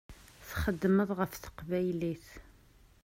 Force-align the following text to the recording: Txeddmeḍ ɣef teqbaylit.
Txeddmeḍ 0.47 1.09
ɣef 1.19 1.33
teqbaylit. 1.37 2.25